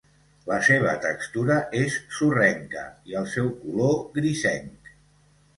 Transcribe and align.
La 0.51 0.55
seva 0.67 0.93
textura 1.03 1.57
és 1.81 1.99
sorrenca 2.21 2.87
i 3.13 3.21
el 3.21 3.31
seu 3.35 3.53
color 3.61 3.95
grisenc. 4.17 4.95